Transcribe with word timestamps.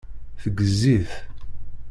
Teggez-it. 0.41 1.11